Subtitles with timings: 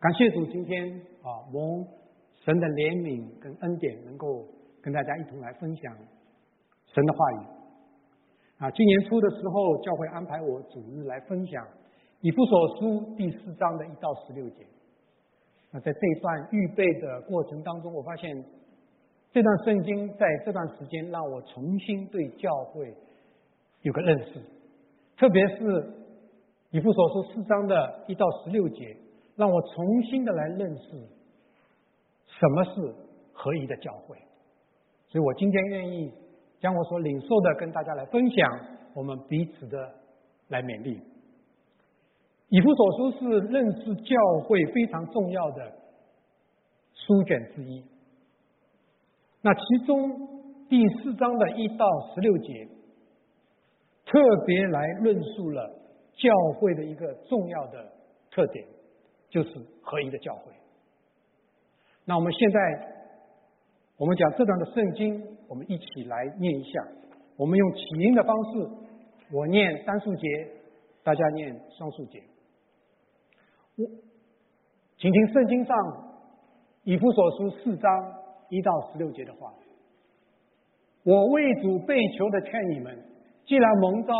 [0.00, 0.88] 感谢主，今天
[1.24, 1.84] 啊，蒙
[2.44, 4.46] 神的怜悯跟恩典，能够
[4.80, 5.92] 跟大家一同来分享
[6.86, 7.46] 神的话语。
[8.58, 11.66] 啊，今年初的时候，教会安排我主日来分享
[12.20, 14.64] 以弗所书第四章的一到十六节。
[15.72, 18.44] 那在这一段预备的过程当中，我发现
[19.32, 22.94] 这段圣经在这段时间让我重新对教会
[23.82, 24.40] 有个认识，
[25.16, 25.92] 特别是
[26.70, 28.96] 以弗所书四章的一到十六节。
[29.38, 30.90] 让我重新的来认识
[32.26, 32.94] 什么是
[33.32, 34.16] 合一的教会，
[35.06, 36.12] 所以我今天愿意
[36.58, 38.60] 将我所领受的跟大家来分享，
[38.94, 39.94] 我们彼此的
[40.48, 41.00] 来勉励。
[42.48, 45.72] 以弗所书是认识教会非常重要的
[46.94, 47.84] 书卷之一，
[49.40, 50.10] 那其中
[50.68, 52.66] 第四章的一到十六节，
[54.04, 55.70] 特别来论述了
[56.16, 57.92] 教会的一个重要的
[58.32, 58.66] 特点。
[59.30, 59.50] 就是
[59.82, 60.52] 合一的教会。
[62.04, 62.58] 那我们现在，
[63.96, 66.86] 我们讲这段的圣经，我们一起来念一下。
[67.36, 68.68] 我们用起音的方式，
[69.32, 70.26] 我念单数节，
[71.04, 72.22] 大家念双数节。
[73.76, 73.86] 我，
[74.96, 75.76] 请听圣经上
[76.82, 77.90] 以弗所书四章
[78.48, 79.52] 一到十六节的话。
[81.04, 82.98] 我为主被求的劝你们，
[83.46, 84.14] 既然蒙召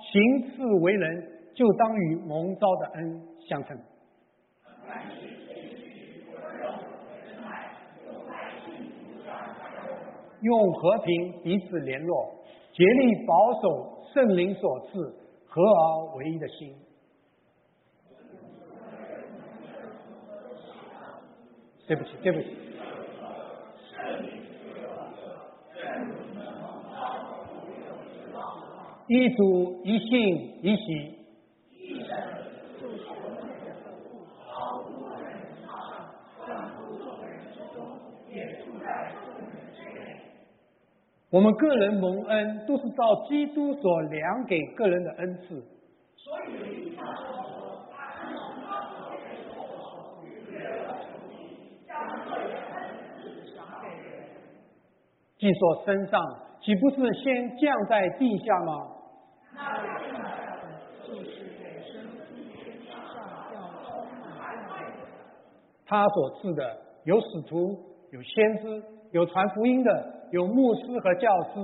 [0.00, 3.78] 行事为人，就当与蒙召的恩相称。
[10.40, 12.34] 用和平彼此联络，
[12.72, 15.14] 竭力保守圣灵所赐
[15.46, 16.74] 合而为一的心。
[21.86, 22.46] 对不起，对不起。
[29.06, 31.21] 一主一信一喜。
[41.32, 45.64] 我们个人蒙恩，都是照基督所量给个人的恩赐。
[46.14, 46.92] 所以，
[55.38, 56.20] 既所身上，
[56.60, 58.88] 岂不是先降在地下吗？
[65.86, 67.74] 他所赐的，有使徒，
[68.10, 70.21] 有先知，有传福音的。
[70.32, 71.60] 有牧师和教师，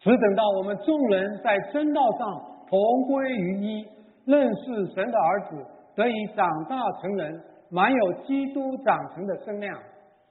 [0.00, 3.86] 只等到我们众人在真道上同归于一，
[4.24, 7.40] 认识神的儿子，得以长大成人，
[7.70, 9.78] 满有基督长成的身量。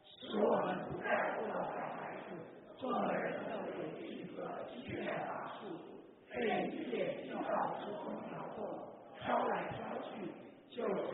[0.03, 1.05] 使我们不再
[1.39, 2.35] 做孩子，
[2.77, 5.63] 众人都有一个基业法术，
[6.29, 7.39] 被一切制造
[7.79, 8.67] 之风摇动，
[9.17, 10.27] 飘来飘去，
[10.69, 11.08] 就。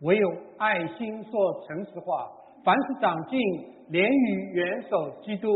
[0.00, 2.30] 唯有爱心说诚实话，
[2.64, 3.38] 凡是长进，
[3.88, 5.48] 连于元首基督，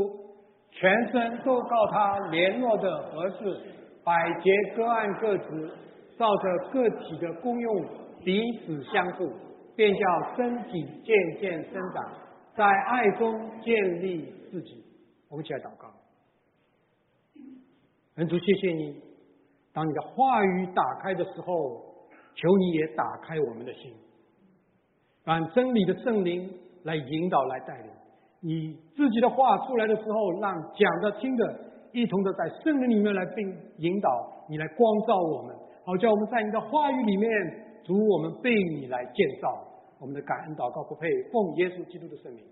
[0.70, 3.60] 全身都靠他联络的合适，
[4.04, 4.12] 百
[4.42, 5.70] 节各按各职，
[6.18, 7.84] 照着个体的功用
[8.22, 9.32] 彼此相助，
[9.74, 12.12] 便叫身体渐渐生长，
[12.54, 14.84] 在爱中建立自己。
[15.30, 15.88] 我们起来祷告，
[18.16, 19.02] 恩主，谢谢你，
[19.72, 21.82] 当你的话语打开的时候，
[22.34, 23.90] 求你也打开我们的心。
[25.24, 26.50] 让真理的圣灵
[26.82, 27.90] 来引导、来带领
[28.40, 31.60] 你自己的话出来的时候，让讲的、听的
[31.92, 33.48] 一同的在圣灵里面来并
[33.78, 37.30] 引导你来光照我们，好叫我们在你的话语里面，
[37.84, 39.70] 主我们被你来建造。
[39.98, 42.44] 我们的感恩祷告不配奉耶稣基督的圣名。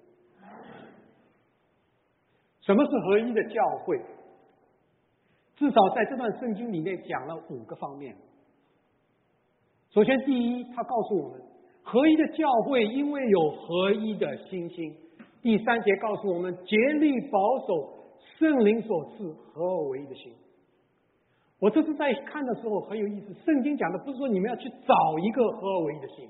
[2.62, 4.00] 什么是合一的教会？
[5.56, 8.16] 至少在这段圣经里面讲了五个方面。
[9.90, 11.51] 首先，第一，他告诉我们。
[11.82, 14.94] 合一的教会，因为有合一的心心。
[15.42, 17.88] 第三节告诉我们，竭力保守
[18.38, 20.32] 圣灵所赐合而为一的心。
[21.58, 26.28] 我这次在看的时候很有意思，圣经讲的不是说你们要去找一个合而为一的心，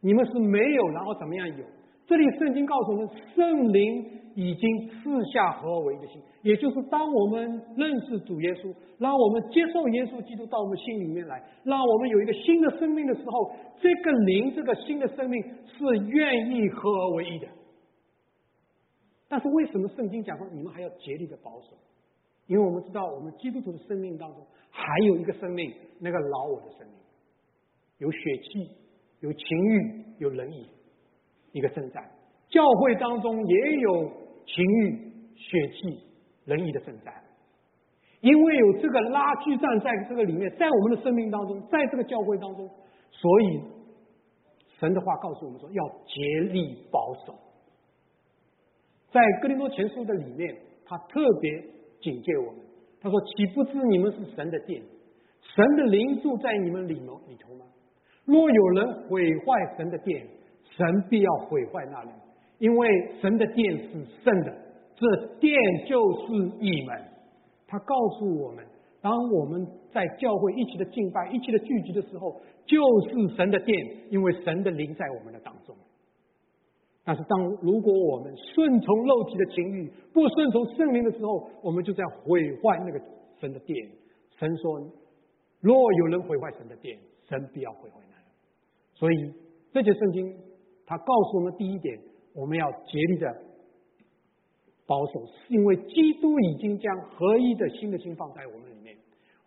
[0.00, 1.64] 你们是没有，然后怎么样有？
[2.06, 4.04] 这里圣经告诉我们，圣灵
[4.38, 13.50] 已经赐下合而为一的心，也就是当我们认识主耶稣，让我们接受耶稣基督到我们心里面来，让我们有一个新的生命的时候，
[13.80, 17.48] 这个灵，这个新的生命是愿意合而为一的。
[19.28, 21.76] 但是为什么圣经讲说你们还要竭力的保守？
[22.46, 26.94] 因为我们知道，我们基督徒的生命当中还有一个生命，那个老我的生命，
[27.98, 28.70] 有血气，
[29.18, 30.64] 有情欲，有仁义。
[31.52, 32.04] 一个征战，
[32.50, 34.12] 教会当中也有
[34.54, 36.00] 情欲、血气、
[36.44, 37.14] 仁义的征战。
[38.20, 42.68] 因为有这个拉锯战在这个里面，在我们的生命当中，在这个教会当中，
[43.12, 43.60] 所以
[44.80, 47.34] 神的话告诉我们说，要竭力保守。
[49.12, 51.62] 在哥林多前书的里面，他特别
[52.00, 52.60] 警戒我们，
[53.00, 54.82] 他说：“岂不知你们是神的殿，
[55.54, 57.66] 神的灵住在你们里头里头吗？
[58.24, 60.26] 若有人毁坏神的殿，
[60.76, 62.12] 神必要毁坏那人，
[62.58, 62.88] 因为
[63.20, 64.54] 神的殿是圣的，
[64.96, 65.54] 这殿
[65.86, 67.04] 就是你们。”
[67.66, 68.64] 他告诉我们，
[69.02, 72.34] 当我们在教会一起的敬拜、一起的聚集的时候，
[72.64, 72.78] 就
[73.08, 73.76] 是神的殿，
[74.10, 75.76] 因为神的灵在我们的当中。
[77.04, 83.00] 但是，当如果我们顺从肉体的情欲，不顺从圣灵的时候，我们就在毁坏那个
[83.40, 83.88] 神的殿。
[84.38, 84.80] 神说
[85.60, 88.24] ：“若有人毁坏神的殿，神必要毁坏那人。”
[88.94, 89.32] 所以，
[89.72, 90.36] 这节圣经
[90.86, 91.98] 他告诉我们第一点，
[92.38, 93.26] 我们要竭力的。
[94.86, 98.96] 保守是因为基督已经将合一的新的心放在我们里面，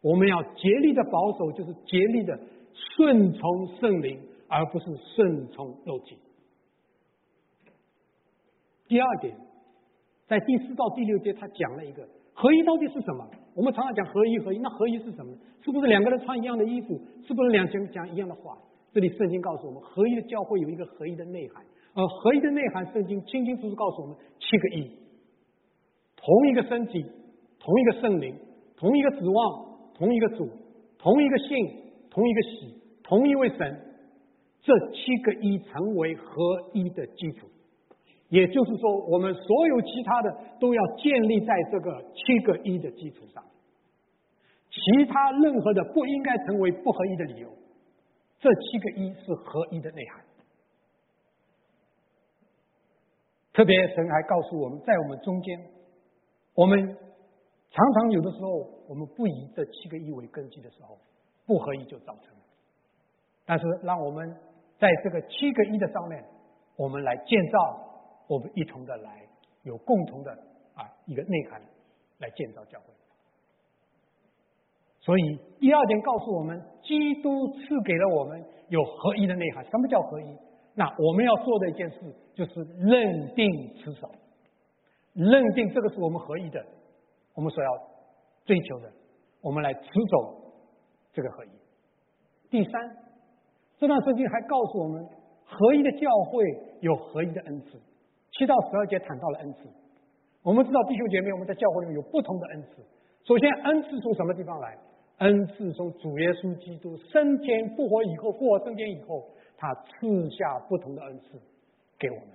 [0.01, 2.39] 我们要竭力的保守，就是竭力的
[2.75, 4.85] 顺从圣灵，而不是
[5.15, 6.15] 顺从肉体。
[8.87, 9.35] 第二点，
[10.27, 13.27] 在第四到第六节，他讲了一个合一到底是什么？
[13.55, 15.35] 我们常常讲合一合一，那合一是什么？
[15.65, 17.01] 是不是两个人穿一样的衣服？
[17.25, 18.55] 是不是两人讲一样的话？
[18.93, 24.91] 这里圣经告诉我们，合一的教会有一个合一的内涵，而合一的内涵，圣经清清楚楚告诉我们七个一。
[26.15, 27.03] 同一个身体，
[27.59, 28.35] 同一个圣灵，
[28.77, 29.65] 同一个指望，
[29.95, 30.49] 同一个主，
[30.97, 31.57] 同一个信，
[32.09, 33.79] 同一个喜，同一位神，
[34.61, 37.47] 这七个一成为合一的基础。
[38.29, 43.43] 也就是说，我们所有其他的都要建立在这个七个一的基础上。
[44.69, 47.49] 其他任何的不应该成为不合一的理由。
[48.39, 50.23] 这七个一是合一的内涵。
[53.53, 55.59] 特别神还告诉我们在我们中间。
[56.53, 56.97] 我们
[57.71, 60.97] 常常有的时候，我们不以这七个一为根基的时候，
[61.45, 62.41] 不合一就造成了。
[63.45, 64.35] 但是，让我们
[64.77, 66.23] 在这个七个一的上面，
[66.75, 67.79] 我们来建造，
[68.27, 69.27] 我们一同的来
[69.63, 70.31] 有共同的
[70.75, 71.61] 啊一个内涵
[72.19, 72.85] 来建造教会。
[74.99, 79.65] 所以，第二点告诉我们，基督赐给了我们有合一的内涵。
[79.71, 80.37] 什么叫合一？
[80.73, 81.97] 那我们要做的一件事，
[82.33, 84.09] 就是认定持守。
[85.13, 86.65] 认定这个是我们合一的，
[87.35, 87.69] 我们所要
[88.45, 88.89] 追求的，
[89.41, 90.53] 我们来持守
[91.13, 91.49] 这个合一。
[92.49, 92.97] 第三，
[93.77, 95.05] 这段圣经还告诉我们，
[95.45, 96.43] 合一的教会
[96.79, 97.77] 有合一的恩赐。
[98.31, 99.59] 七到十二节谈到了恩赐。
[100.43, 102.81] 我们知道弟兄姐妹，我们在教会里面有不同的恩赐。
[103.25, 104.77] 首先，恩赐从什么地方来？
[105.17, 109.29] 恩赐从主耶稣基督升天复活以后，复活升天以后，
[109.61, 111.37] 他赐下不同的恩赐
[111.99, 112.33] 给我们。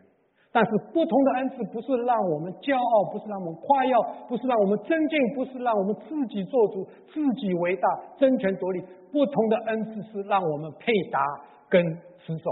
[0.53, 8.81] 但是不同的恩赐不是让我们骄傲，不是让我们夸耀，不是让我们增进，不是让我们自己做主、自己为大、争权夺利。
[9.13, 11.21] 不同的恩赐是让我们配搭
[11.69, 11.85] 跟
[12.25, 12.51] 持守、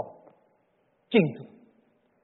[1.09, 1.45] 敬主。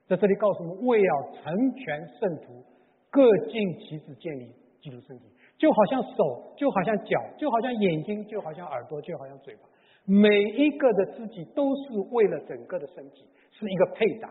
[0.06, 2.62] 在这里告诉我们，为要成全圣徒，
[3.10, 5.24] 各尽其职，建立基督身体。
[5.58, 9.62] 就好像手，就好像脚，就好像眼睛，就好像耳朵，就好像嘴巴，
[10.04, 14.28] 每一个的肢体都是为了整个的身体，是一个配搭。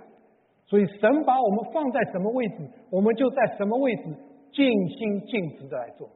[0.65, 4.03] 所以，神把我们放在什么位置，我们就在什么位置
[4.51, 6.09] 尽心尽职的来做，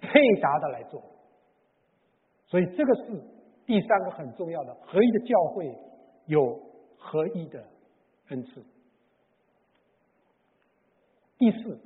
[0.00, 1.02] 配搭的来做。
[2.46, 3.22] 所以，这个是
[3.66, 5.76] 第三个很重要的合一的教会
[6.26, 6.58] 有
[6.96, 7.62] 合一的
[8.30, 8.64] 恩赐。
[11.36, 11.78] 第四，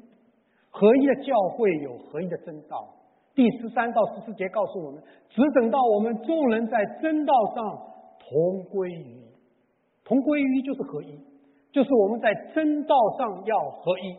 [0.70, 2.88] 合一的教会有合一的真道。
[3.34, 7.78] 第十三到十四节告诉我们，只等到我们众人在真道上
[8.18, 9.24] 同归于一，
[10.04, 11.18] 同归于一就是合一。
[11.72, 14.14] 就是我们在真道上要合一，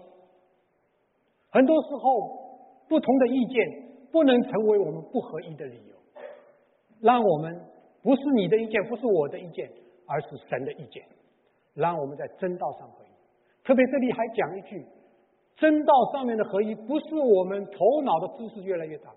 [1.51, 3.55] 很多时候不同的意见
[4.11, 5.95] 不能成为我们不合一的理由，
[6.99, 7.61] 让我们
[8.01, 9.69] 不是你的意见，不是我的意见，
[10.07, 11.03] 而是神的意见，
[11.75, 13.63] 让我们在真道上合一。
[13.63, 14.83] 特别这里还讲一句，
[15.57, 19.11] 真道上面的合一，不是我们头脑的知识越来越大，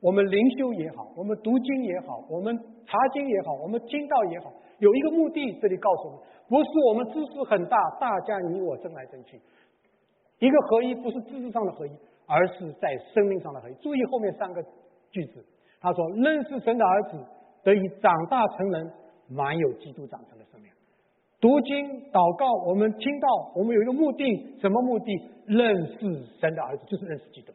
[0.00, 6.20] 我们灵修也好，我们读经也好，我们查经也好，我们听道也好，有一个目的，这里告诉我们。
[6.48, 9.40] 不是我们知识很大，大家你我争来争去。
[10.38, 11.90] 一个合一不是知识上的合一，
[12.26, 13.74] 而是在生命上的合一。
[13.74, 14.62] 注意后面三个
[15.10, 15.44] 句子，
[15.80, 17.18] 他说：“认识神的儿子
[17.62, 18.92] 得以长大成人，
[19.28, 20.70] 满有基督长成的生命。”
[21.40, 25.31] 读经祷告，我们听到，我们有一个目的，什么目的？
[25.46, 27.52] 认识神的儿子，就是认识基督。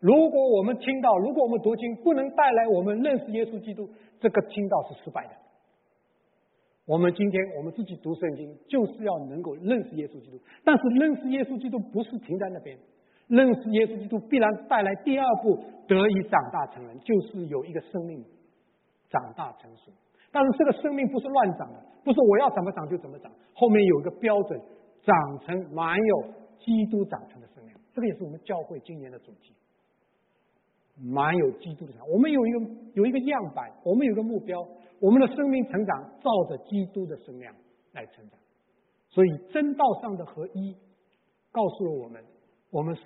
[0.00, 3.88] 如果我们听到，如果我们读经不能带来我们认识耶稣基督，
[4.20, 5.30] 这个听到是失败的。
[6.84, 10.40] 我们今天我们自己读圣经，就是要能够认识耶稣基督。
[10.64, 12.76] 但是认识耶稣基督不是停在那边，
[13.28, 15.56] 认识耶稣基督必然带来第二步，
[15.86, 18.24] 得以长大成人，就是有一个生命
[19.08, 19.92] 长大成熟。
[20.32, 24.60] 但是这个生命不是乱长的，不是我要怎么长就怎么长，后面有一个标准，
[25.04, 26.24] 长成满有
[26.64, 27.74] 基督长成的生命。
[27.92, 29.54] 这个也是我们教会今年的主题，
[30.96, 32.08] 蛮有基督的长。
[32.08, 32.60] 我们有一个
[32.94, 34.66] 有一个样板，我们有个目标，
[34.98, 37.54] 我们的生命成长照着基督的生量
[37.92, 38.38] 来成长。
[39.10, 40.74] 所以真道上的合一，
[41.50, 42.24] 告诉了我们，
[42.70, 43.04] 我们是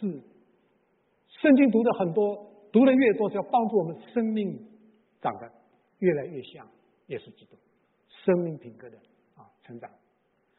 [1.41, 4.57] 圣经读的很多，读的越多，是要帮助我们生命
[5.21, 5.51] 长得
[5.99, 6.67] 越来越像。
[7.09, 7.57] 也是基督
[8.09, 8.97] 生命品格的
[9.37, 9.89] 啊成长。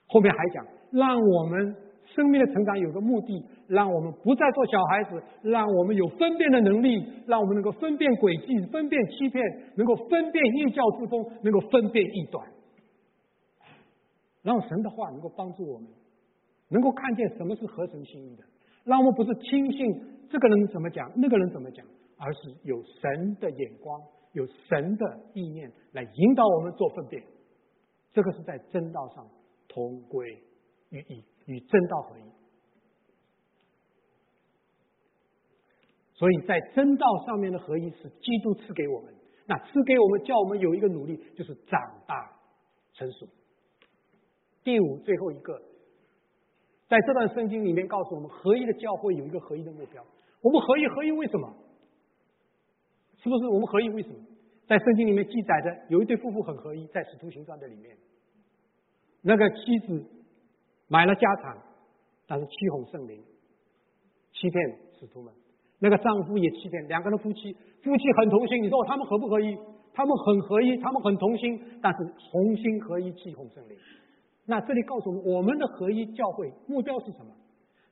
[0.07, 1.75] 后面还讲，让我们
[2.15, 9.43] 生命的成长有个目的，让我们不再做小孩子，让我们有分辨的能力，让我们能够分辨诡计、分辨欺骗，
[9.75, 12.47] 能够分辨异教之风，能够分辨异端。
[14.41, 15.87] 让神的话能够帮助我们，
[16.69, 18.43] 能够看见什么是合神心意的，
[18.83, 19.79] 让我们不是轻信
[20.29, 21.85] 这个人怎么讲，那个人怎么讲，
[22.17, 24.01] 而是有神的眼光。
[24.33, 27.23] 有神的意念来引导我们做分辨，
[28.13, 29.25] 这个是在真道上
[29.67, 30.27] 同归
[30.91, 32.21] 于一，与真道合一。
[36.13, 39.13] 所以在真道上面的合一是基督赐给我们，
[39.45, 42.39] 那赐给我们叫我们有一个努力，就是长大
[42.93, 43.27] 成熟。
[44.63, 45.61] 第五，最后一个，
[46.87, 50.03] 在这段圣经里面告诉我们，合一的教会有一个合一的目标。
[50.41, 51.55] 我们合一，合一为什么？
[53.21, 53.89] 是不是我们合一？
[53.89, 54.15] 为什么
[54.65, 57.95] 在圣经里面记载着有一对夫妇很合一，在使徒行传的里面，
[59.21, 60.03] 那个妻子
[60.87, 61.57] 买了家产，
[62.27, 63.21] 但是欺哄圣灵，
[64.33, 65.33] 欺骗使徒们；
[65.79, 67.53] 那个丈夫也欺骗两个人夫妻，
[67.83, 68.63] 夫妻很同心。
[68.63, 69.57] 你说他们合不合一？
[69.93, 71.99] 他们很合一，他们很同心，但是
[72.31, 73.77] 同心合一欺哄圣灵。
[74.45, 77.33] 那这里告诉我们，我们的合一教会目标是什么？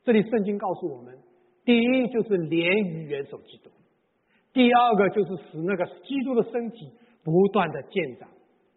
[0.03, 1.17] 这里圣经告诉我们，
[1.65, 3.71] 第一就是连于元首基督。
[4.53, 6.89] 第二个就是使那个基督的身体
[7.23, 8.29] 不断的渐长，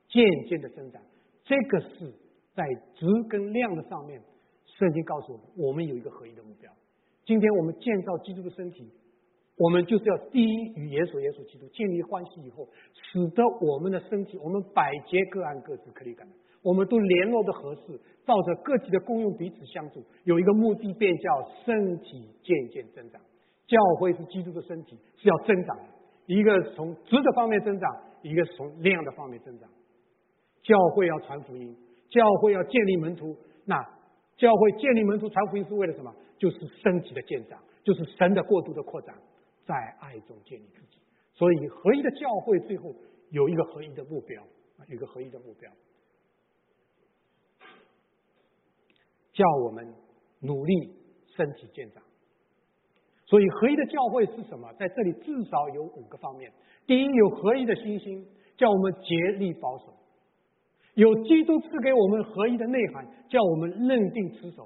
[0.08, 1.00] 渐渐的增长。
[1.44, 2.12] 这个是
[2.58, 2.64] 在
[2.96, 4.20] 质跟量的上面，
[4.64, 6.68] 圣经告诉我们，我们有一个合一的目标。
[7.24, 8.90] 今天我们建造基督的身体，
[9.56, 16.26] 我们就是要第一与耶稣耶稣基督建立关系以后，使得我们的身体，我们百节各按各自可以感，
[16.60, 17.96] 我们都联络的合适，
[18.26, 23.20] 照着各级的功用彼此相助，有一个目的，便叫身体渐渐增长。
[23.68, 25.84] 教会是基督的身体，是要增长的。
[26.26, 29.68] 一个从质的方面增长，一个是从量的方面增长。
[30.64, 31.76] 教会要传福音，
[32.10, 33.36] 教会要建立门徒。
[33.64, 33.76] 那
[34.36, 36.14] 教会建立门徒、传福音是为了什么？
[36.38, 39.14] 就是身体的建长，就是神的过度的扩展，
[39.66, 40.98] 在爱中建立自己。
[41.34, 42.94] 所以合一的教会最后
[43.30, 44.42] 有一个合一的目标
[44.78, 45.70] 啊，有一个合一的目标，
[49.32, 49.92] 叫我们
[50.40, 50.92] 努力
[51.36, 52.02] 身体建长。
[53.26, 54.72] 所以，合一的教会是什么？
[54.78, 56.50] 在这里至少有五个方面。
[56.86, 59.84] 第一，有合一的信心，叫我们竭力保守；
[60.98, 64.64] 有基督赐给我们合一的内涵，叫我们认定持守；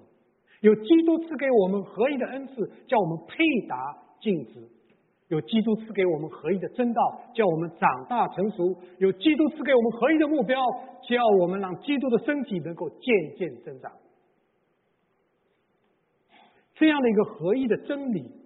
[0.63, 2.55] 有基督赐给我们合一的恩赐，
[2.87, 3.37] 叫我们配
[3.69, 3.77] 达
[4.19, 4.63] 尽职；
[5.29, 10.59] 有基督赐给我们合一的真道，叫我们长大成熟；有基督赐给我们合一的目标，
[11.07, 13.93] 叫我们让基督的身体能够渐渐增长。
[16.77, 18.41] 这样的一个合一的真理。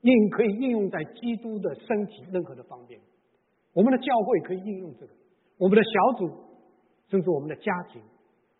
[0.00, 3.00] 应可以应用在基督的身体任何的方面，
[3.74, 5.12] 我们的教会可以应用这个，
[5.58, 6.30] 我们的小组，
[7.10, 8.02] 甚至我们的家庭，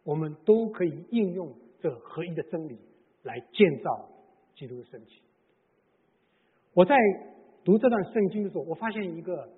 [0.04, 2.78] 我们都可以应用这合一的真理
[3.22, 4.08] 来建造
[4.54, 5.22] 基督的身体。
[6.74, 6.96] 我在
[7.64, 9.48] 读这段圣经的时候，我发现一个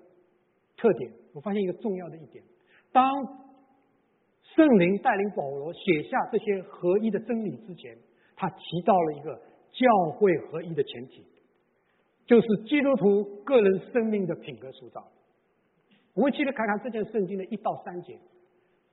[0.75, 2.43] 特点，我发现一个重要的一点：
[2.91, 3.25] 当
[4.55, 7.97] 圣灵带领保罗写下这些合一的真理之前，
[8.35, 11.23] 他提到了一个教会合一的前提。
[12.25, 15.05] 就是基督徒个人生命的品格塑造。
[16.13, 18.17] 我们继续看看这件圣经的一到三节。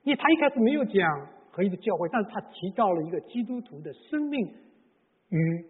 [0.03, 4.47] 因为他一开始没有讲合一的教会，但是他提到了一个基督徒的生命
[5.29, 5.65] 与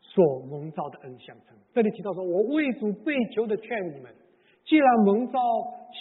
[0.00, 1.56] 所蒙召的恩相称。
[1.74, 4.10] 这里提到说：“我为主被求的劝你们，
[4.64, 5.38] 既然蒙召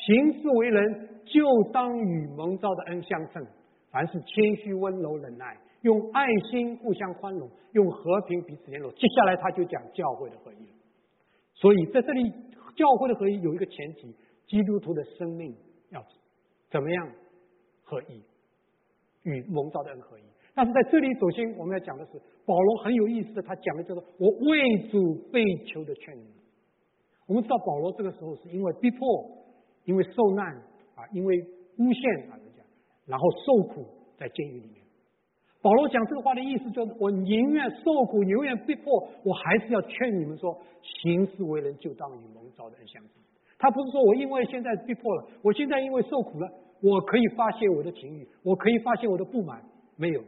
[0.06, 3.46] 行事为人，就当与蒙召的恩相称。
[3.92, 10.70] 凡是谦虚、温柔、忍耐，用爱心互相宽容，用和平彼此联络。”接下来他就讲教会的合一。
[11.54, 12.32] 所以在这里，
[12.76, 14.16] 教会的合一有一个前提：
[14.48, 15.54] 基督徒的生命
[15.90, 16.02] 要
[16.70, 17.10] 怎么样
[17.86, 18.22] 合一，
[19.24, 20.24] 与蒙召的人合一。
[20.54, 26.26] 但是在这里，首先我们要讲的是，保罗很有意思的，他讲的叫做“我为主被囚的劝你”。
[27.28, 28.98] 我们知道保罗这个时候是因为逼迫，
[29.84, 30.56] 因为受难
[30.96, 31.38] 啊，因为
[31.78, 32.64] 诬陷啊，人家，
[33.06, 33.86] 然后受苦
[34.18, 34.84] 在监狱里面。
[35.62, 43.12] 保罗讲这个话的意思就是，我宁愿受苦，宁愿逼迫，我还是要劝你们说，行事为人就当与蒙召的人相称。
[43.58, 46.48] 他不是说我因为现在逼迫了，我现在因为受苦了，
[46.82, 49.64] 我可以发泄我的情欲，我可以发泄我的不满，
[49.96, 50.22] 没有。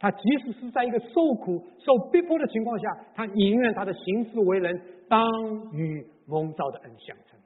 [0.00, 5.28] 他即使是在一个受苦、受逼迫的情况下，他宁愿他的行事为人当
[5.72, 7.38] 与蒙召的恩相称。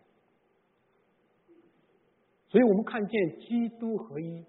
[2.48, 4.44] 所以我们看见基督合一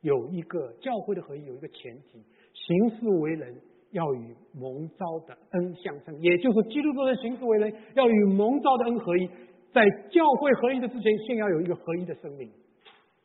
[0.00, 2.20] 有一个教会的合一有一个前提：
[2.52, 3.54] 行事为人
[3.92, 9.28] 要与蒙召的恩相称，也就是基督徒的行事为人要与蒙召的恩合一。
[9.72, 12.50] 在教会合一的之前，先要有一个合一的生命。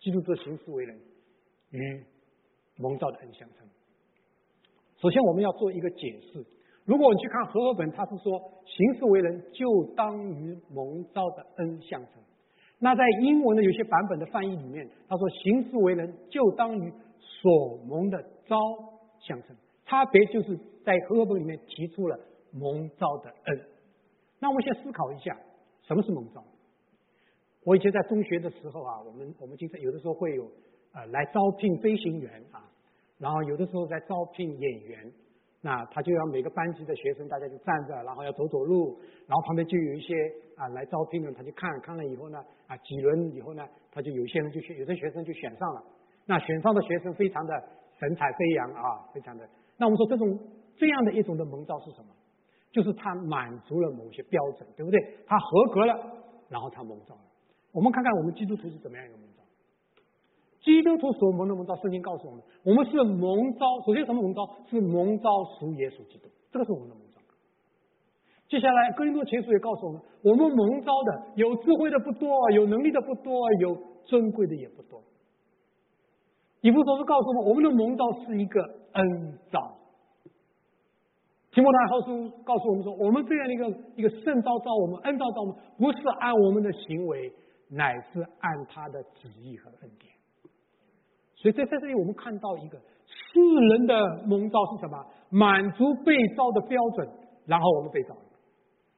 [0.01, 1.00] 基督徒行事为人
[1.70, 2.03] 与
[2.77, 3.67] 蒙召的恩相称。
[5.00, 6.46] 首先，我们要做一个解释。
[6.86, 12.13] 如果你去看和合本，他是说行事为人就当于蒙召的恩相称。
[12.79, 18.58] 那在英文的有些版本的翻译里面，他说行事为人就当于所蒙的召
[19.20, 19.55] 相称。
[19.86, 22.20] 差别就是在和合本里面提出了
[22.51, 23.62] 蒙召的恩。
[24.39, 25.38] 那我们先思考一下，
[25.84, 26.43] 什么是蒙召？
[27.63, 30.43] 我以前在中学的时候啊，我们我们经常有的时候会有
[30.93, 32.65] 呃来招聘飞行员啊。
[33.19, 35.11] 然后有的时候在招聘演员，
[35.61, 40.15] 那他就要每个班级的学生，大家就站着，然后要走走路，然后旁边就有一些
[40.55, 45.83] 啊来招聘的，他就看看了以后呢，啊几轮以后呢，他就有些人就选，有的学生就选上了。
[46.25, 47.53] 那选上的学生非常的
[47.99, 49.47] 神采飞扬啊，非常的。
[49.77, 50.39] 那我们说这种
[50.77, 52.07] 这样的一种的蒙招是什么？
[52.71, 54.99] 就是他满足了某些标准，对不对？
[55.27, 55.93] 他合格了，
[56.49, 57.21] 然后他蒙招了。
[57.71, 59.43] 我们看看我们基督徒是怎么样一个蒙召。
[60.61, 63.65] 基督徒所蒙的蒙召，圣经告诉我们，我们是蒙召。
[63.85, 64.47] 首先，什么蒙召？
[64.69, 67.21] 是蒙召属耶稣基督，这个是我们的蒙召。
[68.49, 75.01] 接下来，哥林多前书也告诉我们，我们蒙召的有智慧的不多，有能力的不多，有尊贵的也不多。
[76.59, 78.61] 以弗所书告诉我们，我们的蒙召是一个
[78.91, 79.77] 恩召。
[81.51, 87.33] 提摩太后书告诉我们说，我们这样的一个一个圣召召我们，恩召召我们，不是按我们的行为，
[87.71, 90.13] 乃是按他的旨意和恩典。
[91.35, 95.03] 所以在在这里，我们看到一个世人的蒙召是什么？
[95.29, 97.09] 满足被召的标准，
[97.46, 98.15] 然后我们被召。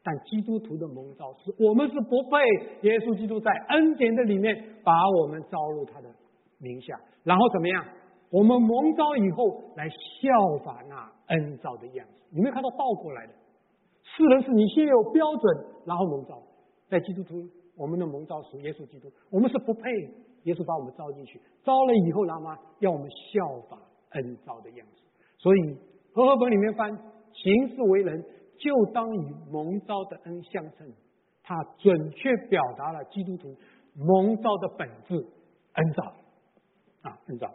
[0.03, 2.37] 但基督徒的蒙召是我们是不配，
[2.81, 6.09] 耶稣基督在恩典的里面把我们招入他的
[6.57, 7.85] 名下，然后怎么样？
[8.29, 12.23] 我们蒙召以后来效法那恩召的样子。
[12.31, 13.33] 你没有看到倒过来的？
[14.01, 16.41] 世人是你先有标准，然后蒙召。
[16.89, 19.89] 在基督徒，我们的蒙召属耶稣基督，我们是不配。
[20.43, 22.43] 耶稣把我们招进去，招了以后，然后
[22.79, 25.01] 要我们效法恩召的样子。
[25.37, 25.77] 所以
[26.13, 26.91] 和合本里面翻
[27.31, 28.21] 行事为人，
[28.57, 30.91] 就当与蒙召的恩相称。
[31.41, 33.55] 它准确表达了基督徒
[33.95, 36.03] 蒙召的本质，恩召
[37.03, 37.49] 啊，恩召。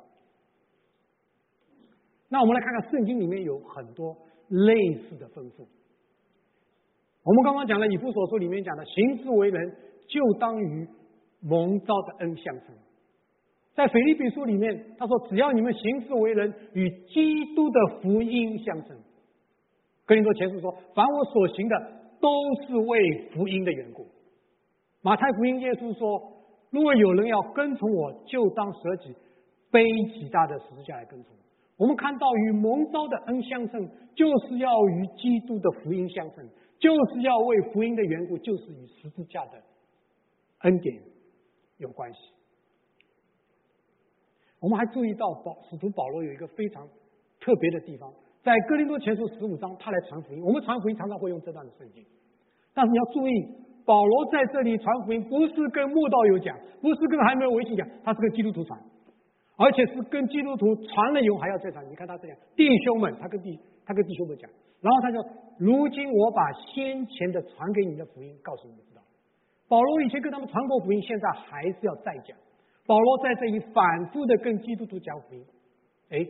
[2.31, 4.17] 那我们来看看圣经里面有很多
[4.49, 5.67] 类似的吩咐。
[7.23, 9.77] 我们刚刚讲了以弗所书里面讲的行事为人，
[10.09, 10.89] 就当于。
[11.41, 12.75] 蒙召的恩相称，
[13.73, 18.99] 在腓立比书里面，他说：“只要你们行事为人与基督的福音相称。”
[20.05, 22.29] 哥林多前书说：“凡我所行的，都
[22.67, 24.05] 是为福音的缘故。”
[25.01, 26.21] 马太福音耶稣说
[26.71, 29.15] ：“如果有人要跟从我，就当舍己，
[29.71, 31.37] 背起大的十字架来跟从。”
[31.79, 36.45] 我们看到与蒙召的恩相称，就是要与基督的福音相称，
[36.81, 39.53] 就是要为福音的缘故，就是与十字架的
[40.61, 41.01] 恩典。
[41.79, 42.19] 有关系。
[44.59, 46.89] 我们还注意到保使徒保罗有一个非常
[47.39, 50.43] 特别的地方，在哥林多前书十五章，他来传福音。
[50.43, 52.05] 我们传福音常常会用这段的圣经，
[52.75, 53.47] 但是你要注意，
[53.85, 58.77] 保罗在这里传福音不是跟慕道友讲，不是跟还没有微信讲，他是跟基督徒传，
[59.57, 61.89] 而且是跟基督徒传了以后还要再传。
[61.89, 65.25] 你看他这样，弟兄们，他跟弟他跟弟兄们讲，然后他说
[65.61, 66.43] ：“如今我把
[66.75, 68.98] 先前的传给你的福音告诉你们。”
[69.69, 72.37] 保罗以前跟他们传过福音，现在还是要再讲。
[72.87, 75.45] 保罗在这里反复的跟基督徒讲福音。
[76.09, 76.27] 哎，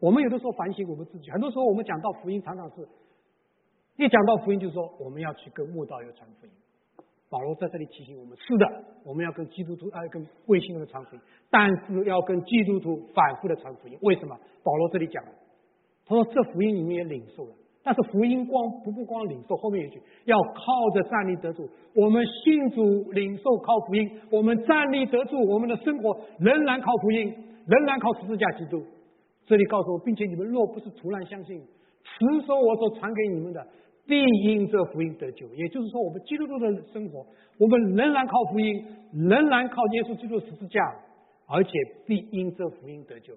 [0.00, 2.88] 我们有的时候反省我们自己，很多时候我们讲到福音，常常是
[3.96, 6.52] 一讲到福音，就说我们要去跟慕道友传福音。
[7.28, 11.20] 保罗在这里提醒我们：是的，我们要跟基督徒，要跟卫星人传福音，
[11.50, 13.98] 但是要跟基督徒反复的传福音。
[14.00, 14.34] 为什么？
[14.62, 15.32] 保罗这里讲了，
[16.06, 17.54] 他说这福音你们也领受了。
[17.88, 21.66] 但是福音光不不光领受，后面一句要靠着站立得住。
[21.94, 27.32] 我们信主领受靠福音，我们站立得住，我们的生活仍然靠福音，
[27.66, 28.84] 仍然靠十字架基督。
[29.46, 31.62] 这里告诉我，并且你们若不是突然相信，
[32.04, 33.66] 持守我所传给你们的，
[34.06, 35.46] 必因这福音得救。
[35.54, 37.24] 也就是说，我们基督徒的生活，
[37.58, 40.82] 我们仍然靠福音，仍然靠耶稣基督十字架，
[41.46, 41.70] 而且
[42.06, 43.32] 必因这福音得救。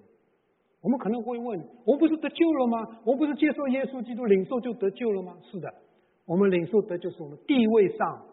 [0.82, 3.00] 我们可能会问：我不是得救了吗？
[3.04, 5.38] 我不是接受耶稣基督领受就得救了吗？
[5.50, 5.72] 是的，
[6.26, 8.26] 我们领受得救是我们地位上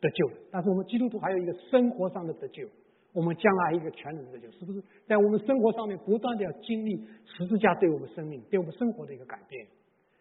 [0.00, 2.66] 得救，但是我们基督徒还有一个生活上的得救。
[3.12, 9.66] 我们将来一个全能的救，是不是在我们生活上面不断的要经历十字架对我们生命、对我们生活的一个改变？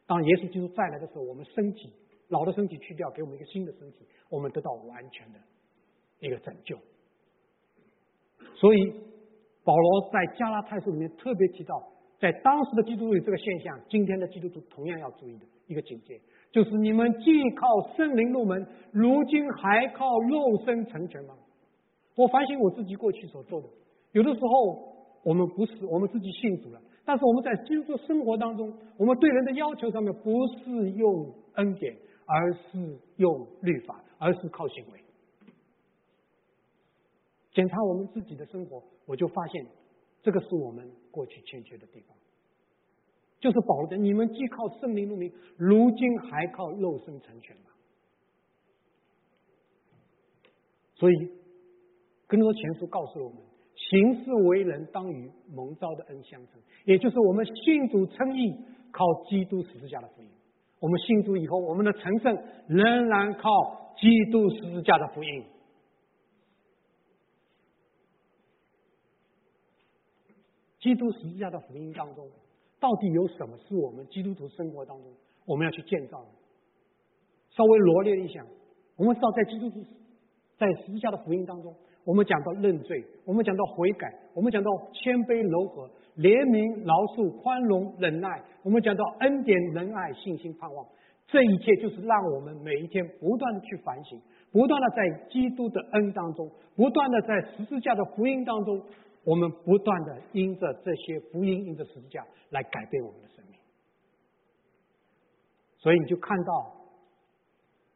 [0.08, 1.91] 当耶稣基督再来的时候，我们身体
[2.30, 5.39] 老的身体去掉，给我们一个新的身体，我们得到完全的
[6.21, 6.78] 一个拯救。
[8.56, 8.93] 所以
[9.65, 11.84] 保罗在加拉太书里面特别提到，
[12.19, 21.34] 在当时的基督徒这个现象，今天的基督徒同样要注意的一个警戒，就是你们既靠圣灵入门，如今还靠肉身成全吗？
[22.15, 23.67] 我反省我自己过去所做的，
[24.13, 34.99] 有的时候我们不是我们自己信主了，但是我们在基督生活当中，我们对人的要求上面不是用恩典，而是用律法，而是靠行为。
[37.51, 39.65] 检查我们自己的生活，我就发现
[40.22, 42.15] 这个是我们过去欠缺的地方，
[43.39, 47.63] 就是保罗的：你们既靠圣灵入名，如今还靠肉身成全吗？
[50.96, 51.32] 所以。
[52.28, 53.38] 更多前书告诉我们，
[53.76, 58.52] 行事为人当与蒙召的恩相称，也就是我们信主称义，
[58.91, 60.30] 靠基督十字架的福音。
[60.80, 62.36] 我们信主以后，我们的成圣
[62.68, 65.44] 仍然靠基督十字架的福音。
[70.86, 72.28] 基督十字架的福音当中，
[72.80, 75.08] 到底有什么是我们基督徒生活当中
[75.43, 76.28] 我们要去建造的？
[77.50, 78.45] 稍微罗列一下，
[78.95, 79.84] 我们知道在基督徒
[80.60, 81.74] 在十字架的福音当中。
[82.04, 90.86] 我们讲到认罪，我们讲到悔改，我们讲到谦卑柔和、怜悯饶恕、宽容忍耐，我们讲到恩典仁爱、信心盼望，
[91.26, 94.21] 这一切就是让我们每一天不断的去反省，
[94.52, 98.80] 不断的在基督的恩当中，不断的在十字架的福音当中，
[99.25, 103.59] 我们不断的因着这些福音，因着十字架来改变我们的生命。
[105.77, 106.71] 所以你就看到。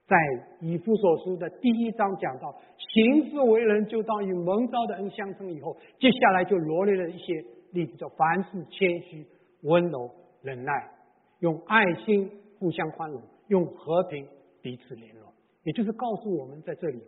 [0.10, 0.18] 在
[0.60, 5.54] 以弗所书的第一章讲到，行事为人就当与蒙召的恩相称。
[5.54, 9.24] 以后，接下来就罗列了一些例子，叫凡事谦虚、
[9.62, 10.10] 温柔、
[10.42, 10.90] 忍耐，
[11.42, 14.28] 用爱心互相宽容，用和平
[14.64, 15.32] 彼此联络。
[15.62, 17.04] 也就是告诉我们，在这里，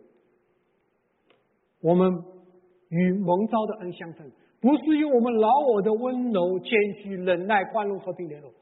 [1.80, 2.22] 我们
[2.92, 6.70] 与蒙召的恩相称，不是用我们老我的温柔、谦
[7.02, 8.52] 虚、忍耐、宽容、和平联络。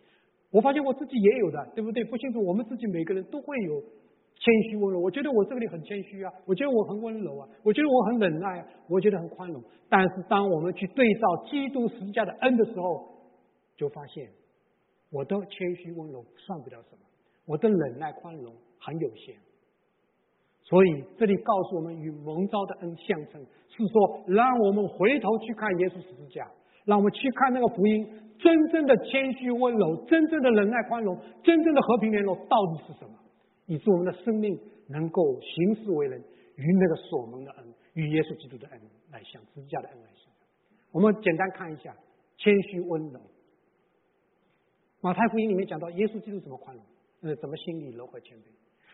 [0.51, 2.03] 我发现我自己也有的，对不对？
[2.05, 3.83] 不清楚，我们自己每个人都会有。
[4.43, 9.63] 谦虚温柔，我觉得我这个里很谦虚啊，我觉得我很温柔啊，我觉得我很忍耐啊，我觉得很宽容。
[9.91, 13.07] 但是当我们去对照基督十字架的恩的时候，
[13.77, 14.31] 就发现
[15.13, 17.03] 我的谦虚温柔算不了什么，
[17.45, 19.35] 我的忍耐宽容很有限。
[20.71, 26.49] 所以这里告诉我们与蒙召的恩相称，是说让我们回头去看耶稣十字架，
[26.85, 28.07] 让我们去看那个福音，
[28.39, 33.19] 真正的谦虚温柔，真正的忍耐宽容，真正的和平联络到底是什么？
[33.67, 34.57] 以致我们的生命
[34.87, 36.23] 能够行事为人，
[36.55, 38.81] 与那个所蒙的恩，与耶稣基督的恩
[39.11, 40.33] 来相，十字架的恩来相。
[40.93, 41.93] 我们简单看一下，
[42.37, 43.21] 谦虚温柔。
[45.01, 46.85] 马太福音里面讲到耶稣基督怎么宽容，
[47.23, 48.43] 呃，怎么心里柔和谦卑。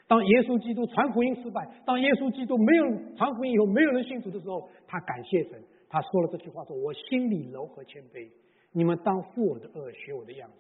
[0.09, 2.85] 当耶稣基督传福音失败，当耶稣基督没有
[3.17, 8.31] 传福音以后，没有人信主的时候，他感谢神，他说了这句话：说我心里柔和谦卑，
[8.71, 10.57] 你们当负我的恶，学我的样子，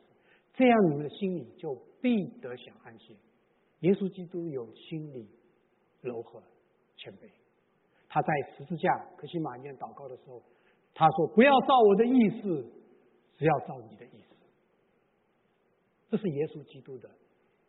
[0.54, 3.16] 这样你们的心里就必得享安息。
[3.80, 5.28] 耶稣基督有心里
[6.00, 6.42] 柔和
[6.96, 7.30] 谦卑，
[8.08, 10.42] 他在十字架可西马念祷告的时候，
[10.92, 12.66] 他说：“不要照我的意思，
[13.36, 14.34] 只要照你的意思。”
[16.10, 17.08] 这是耶稣基督的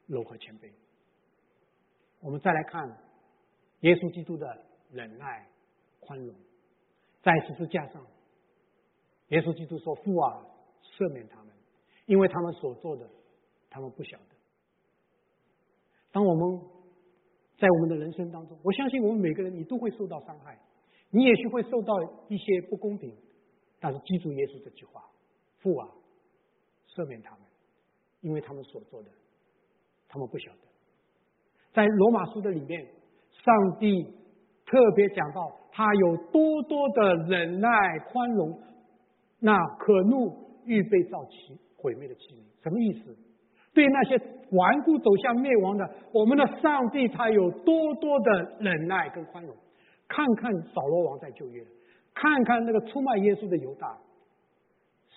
[0.07, 0.71] 柔和谦卑。
[2.19, 2.87] 我们再来看
[3.81, 5.47] 耶稣基督的忍耐
[5.99, 6.35] 宽容，
[7.21, 8.05] 在十字架上，
[9.27, 10.45] 耶稣基督说：“父啊，
[10.81, 11.53] 赦免他们，
[12.05, 13.07] 因为他们所做的，
[13.69, 14.35] 他们不晓得。”
[16.11, 16.61] 当我们
[17.57, 20.59] 在我们的人生当中，我相信我们每个人你都会受到伤害，
[21.11, 21.93] 你也许会受到
[22.29, 23.15] 一些不公平，
[23.79, 25.07] 但是记住耶稣这句话：
[25.59, 25.87] 父啊，
[26.95, 27.41] 赦免他们，
[28.21, 29.09] 因为他们所做的，
[30.07, 30.66] 他们不晓得。
[31.77, 32.83] 在罗马书的里面，
[33.45, 34.03] 上帝
[34.65, 37.69] 特别讲到他有多多的忍耐
[38.11, 38.59] 宽容，
[39.39, 40.35] 那可怒
[40.65, 43.15] 预备造其毁灭的器皿，什么意思？
[43.75, 44.19] 对那些
[44.53, 49.55] 顽固走向灭亡的，我们的上帝他有多多的忍耐跟宽容。
[50.07, 51.63] 看看扫罗王在旧约，
[52.15, 53.95] 看看那个出卖耶稣的犹大，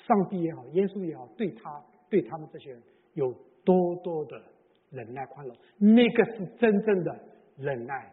[0.06, 2.82] 上帝也好，耶稣也好，对他对他们这些人
[3.14, 3.32] 有
[3.64, 4.42] 多多的
[4.90, 7.20] 忍耐宽容，那个是真正的
[7.56, 8.12] 忍耐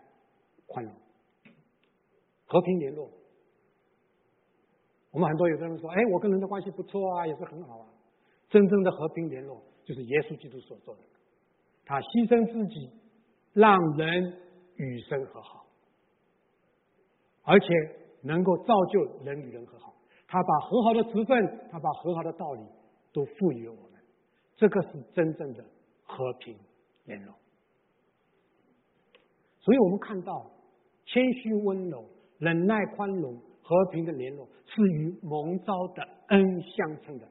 [0.66, 0.94] 宽容，
[2.46, 3.10] 和平联络。
[5.12, 7.88] 我们很多有的人说，哎，我跟人的关系不错啊，也是很好啊。
[8.50, 11.02] 真正的和平联络，就是耶稣基督所做的，
[11.86, 12.92] 他牺牲自己，
[13.54, 14.40] 让人
[14.76, 15.66] 与神和好，
[17.44, 17.68] 而且
[18.22, 19.94] 能够造就人与人和好。
[20.28, 22.62] 他把和好的职分，他把和好的道理
[23.14, 24.00] 都赋予了我们，
[24.56, 25.64] 这个是真正的
[26.04, 26.56] 和平
[27.08, 27.34] 联络。
[29.60, 30.52] 所以我们看到
[31.06, 32.06] 谦虚、温柔、
[32.38, 37.28] 忍耐、宽容、和平的联络，是与蒙召的恩相称的。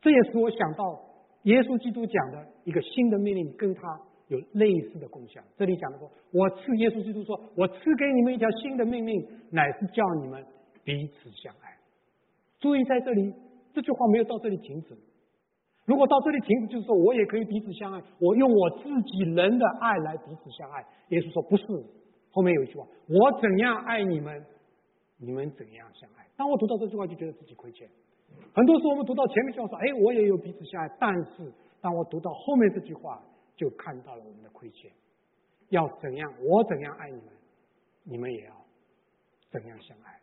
[0.00, 1.00] 这也是我想到
[1.42, 5.40] 耶稣基督讲的一个新的命令，跟他有类似的功效。
[5.56, 10.44] 这里讲的说：“我赐耶稣基督说，我赐给你们一条新的命令，乃是叫你们
[10.82, 11.76] 彼此相爱。”
[12.58, 13.32] 注意在这里，
[13.72, 14.96] 这句话没有到这里停止。
[15.86, 20.84] 如果到这里停止，就是说我也可以彼此相爱，我用我自己人的爱来彼此相爱。
[21.08, 21.64] 耶稣说：“不是。”
[22.32, 24.44] 后面有一句话：“我怎样爱你们，
[25.18, 27.88] 你们怎样相爱。”当我读到这句话，就觉得自己亏欠。
[28.52, 33.22] 很多时候，我们读到前面句话说：“哎，我也有彼此相爱。”但是，当我读到后面这句话，
[33.54, 34.90] 就看到了我们的亏欠。
[35.68, 36.34] 要怎样？
[36.42, 37.28] 我怎样爱你们，
[38.04, 38.52] 你们也要
[39.50, 40.20] 怎样相爱。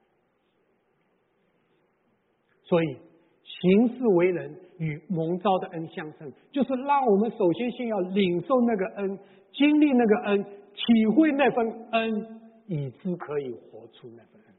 [2.63, 2.97] 所以，
[3.43, 9.19] 行事为人与蒙召的恩相称，就是让我们首先先要领受那个恩，
[9.53, 14.53] 经历那个恩，体会那份恩，以致可以活出那份恩。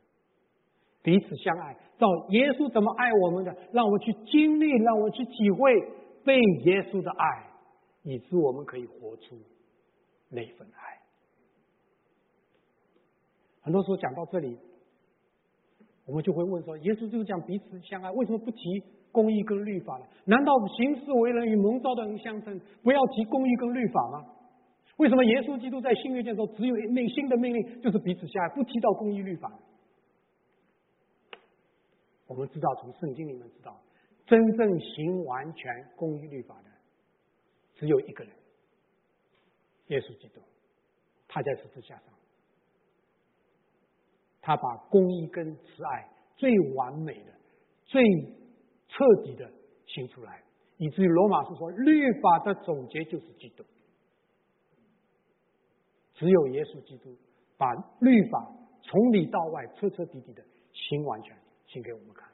[1.02, 5.80] 彼此相爱，照耶稣怎么爱我们的，让我们去经历，让我们去体会
[6.24, 7.46] 被耶稣的爱，
[8.04, 9.36] 以致我们可以活出
[10.30, 11.00] 那份爱。
[13.60, 14.58] 很多时候讲到这里，
[16.06, 18.82] 我们就会问说：耶稣就是讲彼此相爱，为什么不提
[19.14, 20.04] 公义跟律法呢？
[20.26, 24.26] 难道行事为人与蒙召的人相称，不要提公义跟律法吗？
[24.96, 29.50] 为什么耶稣基督在新约见说只有内心的命令就是彼此相爱，不提到公义律法？
[32.26, 33.80] 我们知道，从圣经里面知道，
[34.26, 36.70] 真正行完全公义律法的
[37.76, 38.32] 只有一个人——
[39.88, 40.40] 耶稣基督。
[41.28, 42.04] 他在十字架上，
[44.40, 47.32] 他把公义跟慈爱最完美的、
[47.84, 48.00] 最
[48.94, 49.50] 彻底的
[49.86, 50.40] 行出来，
[50.78, 53.64] 以至于罗马书说，律法的总结就是基督。
[56.14, 57.16] 只有耶稣基督
[57.58, 57.66] 把
[57.98, 58.52] 律法
[58.82, 61.36] 从里到外彻彻底底的行完全。
[61.66, 62.28] 行给我们看。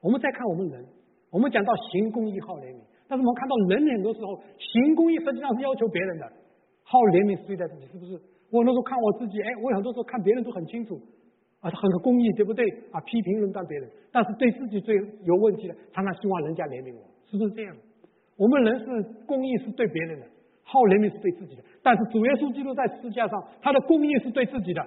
[0.00, 0.86] 我们再看我们人，
[1.28, 6.24] 我们讲到行公义好怜悯，但是我们看到人很多时候行公义实际上是要求别人的，
[6.84, 8.12] 好怜悯是对待自己，是不是？
[8.48, 10.96] 我那时候看我自己，哎，我很多时候看别人都很清楚，
[11.60, 12.68] 啊，他很公益，对不对？
[12.92, 17.76] 啊，批评论断别人，但是对自己最有问题的，常常希望人家怜悯我，是不是这样？
[18.36, 20.26] 我们人是公益是对别人的，
[20.62, 24.84] 好怜悯是对自己的，但是主耶稣基督在世界上，他的公益是对自己的。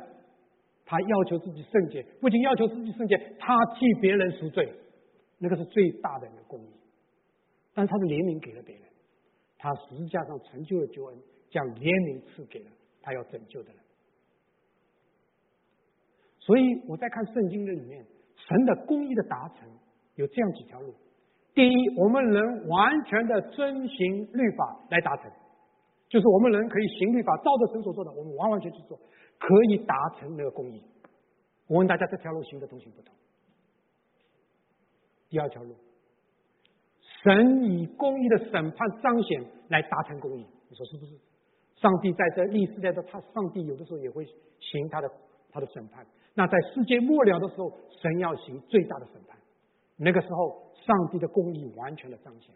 [0.84, 4.70] 他要求自己圣洁，不仅要求自己圣洁，他替别人赎罪，
[5.40, 6.68] 那个是最大的一个公益。
[7.74, 8.84] 但是他的怜悯给了别人，
[9.58, 11.18] 他十字架上成就了救恩，
[11.50, 13.81] 将怜悯赐给了他要拯救的人。
[16.42, 18.04] 所以我在看圣经的里面，
[18.36, 19.70] 神的公义的达成
[20.16, 20.94] 有这样几条路：
[21.54, 25.32] 第一，我们能完全的遵行律法来达成，
[26.10, 29.00] 就是我们人可以行律法，照着神所做的，我们完完全去做。
[29.38, 30.84] 可以达成那个公义。
[31.68, 33.16] 我问大家，这条路行的同行不同？
[35.30, 35.76] 第二条路，
[37.24, 41.16] 神以公义的审判彰显来达成公义，你说是不是？
[41.76, 44.26] 上帝在这历史在这，他上帝有的时候也会
[44.60, 45.10] 行他的
[45.52, 46.06] 他的审判。
[46.34, 49.38] 那在世界末了的时候，神要行最大的审判。
[49.98, 52.56] 那个时候，上帝的公义完全的彰显。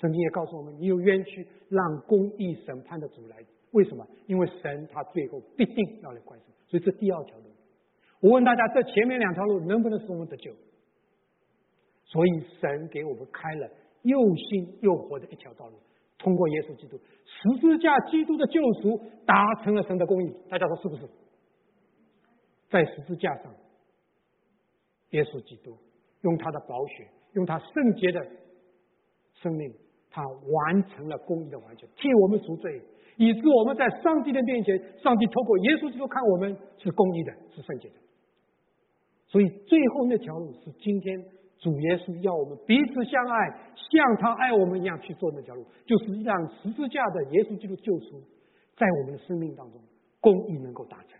[0.00, 3.36] 圣经也告诉我们，你有冤屈，让公义审判的主来。
[3.72, 4.06] 为什么？
[4.26, 7.44] 因为神他最后必定要来关心，所以这第二条路。
[8.20, 10.52] 我问大家，这前面两条路能不能使我们得救？
[12.04, 13.68] 所以神给我们开了
[14.02, 15.74] 又新又活的一条道路，
[16.18, 20.32] 通过耶稣基督十字架基督的救赎，达成了神的公义。
[20.48, 21.02] 大家说是不是？
[22.70, 23.54] 在十字架上，
[25.10, 25.76] 耶稣基督
[26.22, 28.26] 用他的宝血，用他圣洁的
[29.42, 29.72] 生命，
[30.10, 32.82] 他完成了公义的完全，替我们赎罪。
[33.16, 37.94] 以致我们在上帝的面前，上帝透过耶稣基督看我们是公义的，是圣洁的。
[39.28, 41.22] 所以最后那条路是今天
[41.58, 48.20] 主耶稣要我们彼此相爱，像他爱我们一样去做那条路，就是让十字架的耶稣基督救赎
[48.76, 49.80] 在我们的生命当中，
[50.20, 51.13] 公义能够达成。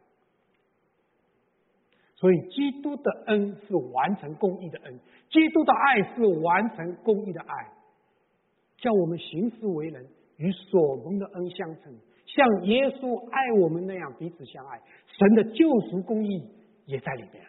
[2.25, 7.69] 所以基督的恩是完成公义的恩，基督的爱是完成公义的爱，
[8.79, 10.07] 叫我们行事为人。
[10.39, 11.93] 与所蒙的恩相称，
[12.25, 14.81] 像耶稣爱我们那样彼此相爱。
[15.07, 16.43] 神的救赎公义
[16.87, 17.45] 也在里面。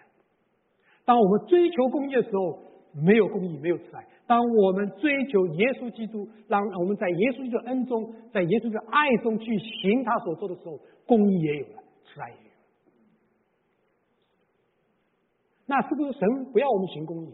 [1.06, 2.60] 当我们追求公义的时候，
[2.94, 12.45] 没有公义，没有慈爱；当我们追求耶稣基督，让我们在耶稣的恩中，在耶稣的爱中去行他所做的时候，公义也有了，慈爱也有。
[15.66, 17.34] 那是不是神不要我们行公义？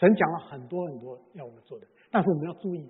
[0.00, 2.88] 神讲了很多很多要我们做的，但是我们要注意，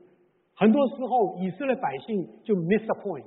[0.54, 3.26] 很多时候以色列百姓就 miss a point。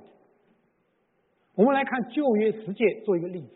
[1.56, 3.54] 我们来看旧约十诫做一个例子。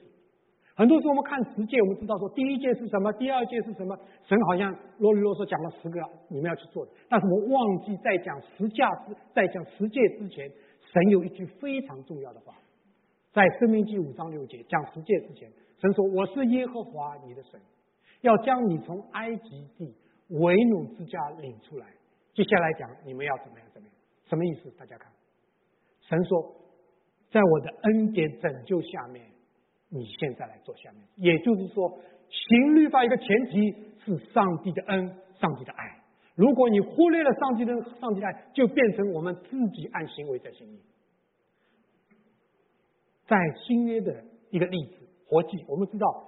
[0.73, 3.95] 很多时候我们看十诫，我们知道说第一诫是什么，第二诫是什么，
[4.27, 10.49] 神好像啰里啰嗦讲了十个你们要去做的，但是我们忘记在讲十架之在讲十诫之前，
[10.91, 12.55] 神有一句非常重要的话，
[13.33, 15.51] 在生命记五章六节讲十诫之前，
[15.81, 17.59] 神说我是耶和华你的神，
[18.21, 19.95] 要将你从埃及地
[20.29, 21.87] 为奴之家领出来。
[22.33, 23.95] 接下来讲你们要怎么样怎么样，
[24.29, 24.69] 什么意思？
[24.77, 25.11] 大家看，
[26.01, 26.55] 神说。
[27.31, 29.25] 在我的恩典拯救下面，
[29.87, 31.97] 你现在来做下面，也就是说，
[32.29, 33.71] 行律法一个前提
[34.03, 35.07] 是上帝的恩，
[35.39, 36.03] 上帝的爱。
[36.35, 40.81] 如果你忽略了上帝的上帝的爱，就变成我们自己按行为在行义。
[43.27, 45.00] 在新约的一个例子，
[45.31, 46.27] 活祭，我们知道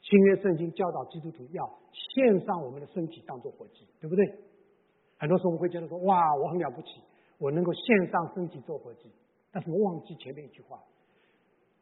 [0.00, 4.24] 新约圣经教导基督徒要献上我们的身体当做活祭，对不对？
[5.18, 7.02] 很多时候我们会觉得说，哇，我很了不起，
[7.38, 9.10] 我能够献上身体做活祭。
[9.50, 10.76] 但是我忘记前面一句话，《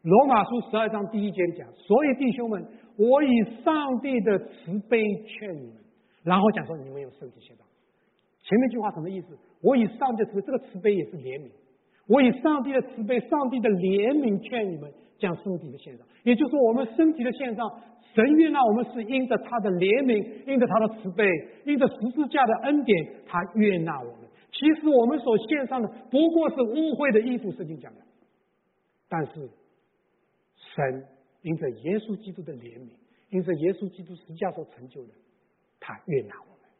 [0.08, 3.28] 罗马书》十二章第一节讲：“所以弟兄们，我以
[3.62, 5.84] 上帝的慈悲劝你们。”
[6.24, 7.66] 然后讲说：“你们有身体献上。”
[8.40, 9.36] 前面一句话什么意思？
[9.60, 11.50] 我以上帝的慈，这个慈悲也是怜悯。
[12.06, 14.92] 我以上帝的慈悲、上帝的怜悯劝你们
[15.24, 16.06] 将身体的献上。
[16.22, 17.68] 也就是，我们身体的献上，
[18.14, 21.24] 神悦纳我们是因着他的怜悯，因着他的慈悲，
[21.64, 24.28] 因着十字架的恩典，他悦纳我们。
[24.52, 28.00] 其实我们所献上的不过是污秽的衣服，圣经讲的。
[29.08, 29.48] 但是
[30.74, 31.04] 神
[31.42, 32.90] 因着耶稣基督的怜悯，
[33.30, 35.12] 因着耶稣基督实价所成就的，
[35.80, 36.70] 他悦纳我们。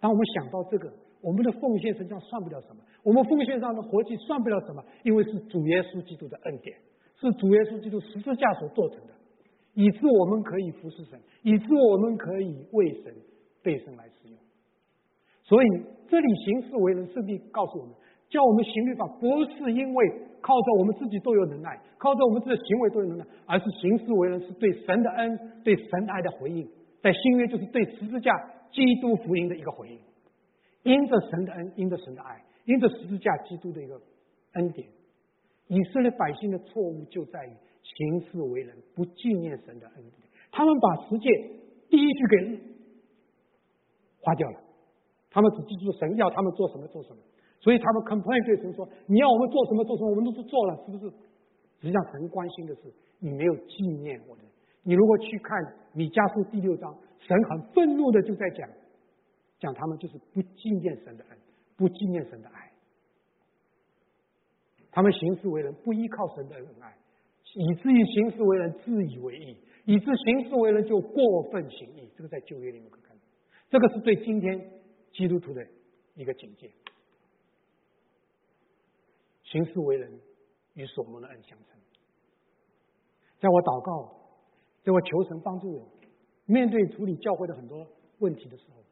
[0.00, 6.76] 当我们想到这个，我们的奉献实际上算不了什么，我们奉献上的活计算不了什么，因为是主耶稣基督的恩典，
[7.24, 9.14] 是主耶稣基督十字架所做成的，
[9.72, 13.14] 以致我们可以服侍神，以致我们可以为神
[13.62, 14.38] 被神来使用。
[15.42, 15.66] 所以，
[16.08, 17.94] 这里行事为人，圣帝告诉我们，
[18.28, 26.68] 叫我们行律法，不是因为靠着我们自己都有能耐，靠着我们自己的行为都有能耐，而是行事为人是对神的恩、对神爱的回应。
[27.02, 28.32] 在新约，就是对十字架、
[28.72, 29.98] 基督福音的一个回应。
[30.82, 34.00] 因着神的恩，因着神的爱，因着十字架、基督的一个
[34.54, 34.88] 恩典，
[35.68, 37.50] 以色列百姓的错误就在于
[37.82, 41.28] 行事为人不纪念神的恩典，他们把十诫
[41.88, 42.60] 第一句给
[44.20, 44.60] 划掉了。
[45.30, 47.16] 他们只记住神要他们做什么做什么，
[47.60, 51.10] 所以他们 complain 对神说：“你要我们做什么做什么，我们都是做了，是不是？”
[51.82, 52.82] 实际上，神关心的是
[53.18, 54.42] 你没有纪念我的。
[54.84, 55.58] 你如果去看
[55.92, 58.68] 米迦书第六章，神很愤怒的就在讲，
[59.58, 61.38] 讲他们就是不纪念神的恩，
[61.76, 62.63] 不纪念神的爱。
[64.94, 66.96] 他们行事为人不依靠神的恩爱，
[67.54, 72.08] 以至于行事为人自以为意，以致行事为人就过分行义。
[72.16, 73.22] 这个在旧约里面可看到，
[73.68, 74.70] 这个是对今天。
[75.16, 75.64] 基督徒的
[76.16, 76.68] 一个警戒，
[79.44, 80.10] 行事为人
[80.74, 81.78] 与所蒙的恩相称。
[83.38, 84.12] 在我祷告，
[84.82, 85.88] 在我求神帮助我
[86.46, 87.86] 面对处理教会的很多
[88.18, 88.82] 问题的时候，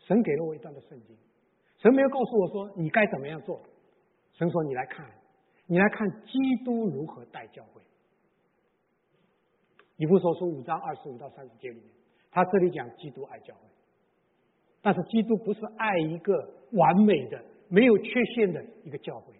[0.00, 1.16] 神给了我一段的圣经。
[1.78, 3.62] 神没有告诉我说你该怎么样做，
[4.40, 5.06] 神说你来看，
[5.66, 7.82] 你来看基督如何带教会。
[9.98, 11.90] 以弗所书五章二十五到三十节里面，
[12.30, 13.60] 他这里讲基督爱教会。
[14.80, 19.34] 但是基督不是爱一个完美的、没有缺陷的一个教会，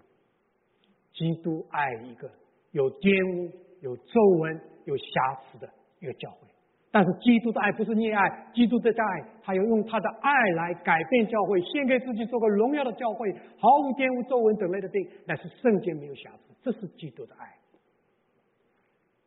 [1.15, 2.31] 基督爱一个
[2.73, 6.47] 有玷污、有皱纹、有瑕疵的一个教会。
[6.93, 16.55] 但是基督的爱不是溺爱，基督的爱，他要用他的爱来改变教会，献给自己做个荣耀的教会，毫无玷污、皱纹等类的病，乃是圣洁没有瑕疵。
[16.63, 17.57] 这是基督的爱。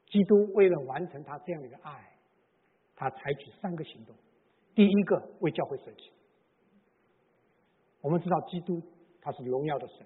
[0.07, 1.91] 基督为了完成他这样的一个爱，
[2.95, 4.13] 他采取三个行动。
[4.75, 6.11] 第一个为教会设计。
[8.01, 8.81] 我们知道基督
[9.21, 10.05] 他是荣耀的神，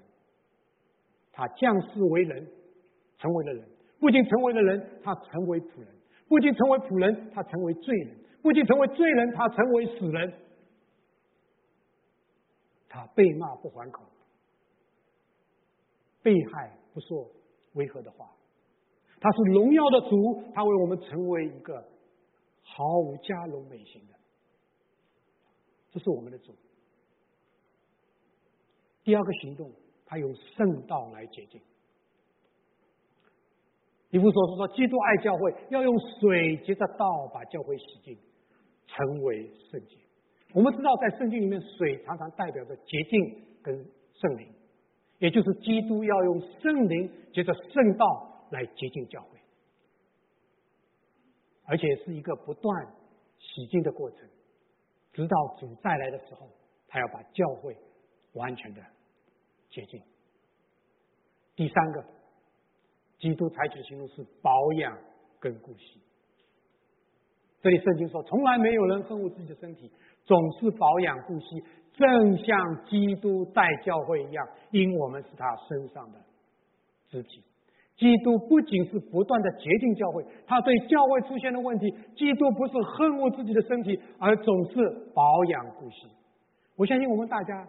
[1.31, 2.47] 他降世为人，
[3.17, 3.67] 成为了人，
[3.99, 5.87] 不仅成为了人，他成为仆人；
[6.27, 10.33] 不仅成为仆人，他成为罪人；不仅成为罪人，他成为死人。
[12.89, 14.03] 他被骂不还口，
[16.21, 17.29] 被害不说
[17.73, 18.29] 违和的话。
[19.19, 21.83] 他是荣耀的主，他为我们成为一个
[22.63, 24.13] 毫无加荣美行的。
[25.91, 26.53] 这是我们的主。
[29.03, 29.71] 第二个行动，
[30.05, 31.61] 他用圣道来洁净。
[34.09, 38.17] 一副说是说，基督爱教会，要用水接着道把教会洗净，
[38.87, 39.97] 成为圣洁。
[40.53, 43.75] 我们知道，在圣经里面，水常常代表着洁净跟
[44.13, 44.47] 圣灵，
[45.19, 49.37] 也就是基督要用圣灵接着圣道来洁净教会，
[51.65, 52.87] 而且是一个不断
[53.39, 54.19] 洗净的过程，
[55.11, 56.47] 直到主再来的时候，
[56.87, 57.75] 他要把教会
[58.35, 58.81] 完全的
[59.69, 60.01] 洁净。
[61.57, 62.16] 第三个。
[63.19, 64.97] 基督采取的行动是保养
[65.39, 66.01] 跟顾惜。
[67.61, 69.91] 这里圣经说，从来没有人恨恶自己的身体，
[70.23, 71.63] 总是保养顾惜，
[71.93, 76.19] 正像基督在教会一样，因我们是他身上的
[77.09, 77.43] 肢体。
[77.97, 86.07] 基督不仅是不断的洁净教会，他对教会出现的问题，基督不是恨恶自己的身体，而总是保养顾惜。
[86.75, 87.67] 我相信我们大家。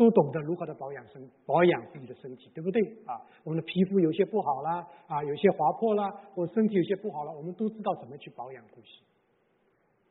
[0.00, 3.20] 都懂得如何的保养身保养自己的身体，对不对啊？
[3.44, 9.02] 我们的皮肤有些不好啦，啊，有些划破啦，或身体有些不好了，我们都知道怎么去保养顾惜。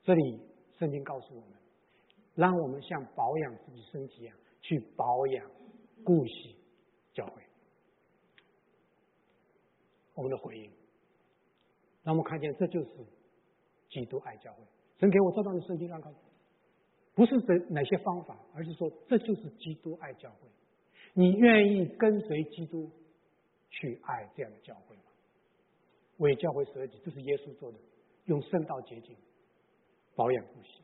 [0.04, 0.40] 这里
[0.78, 1.50] 圣经告诉我们，
[2.36, 5.44] 让我们像保养自己身体一样去保养
[6.06, 6.56] 顾惜
[7.12, 7.42] 教会。
[10.14, 10.72] 我们的回应，
[12.04, 12.90] 让我们看见这就是
[13.90, 14.60] 基督爱教会。
[15.00, 16.14] 神给我这段的圣经上看。
[17.20, 20.48] 不是这哪些方法，而是说这就是基督爱教会。
[21.12, 22.90] 你愿意跟随基督
[23.70, 25.04] 去爱这样的教会吗？
[26.20, 27.78] 为教会舍己，这是耶稣做的，
[28.24, 29.18] 用圣道洁净、
[30.16, 30.82] 保养呼吸。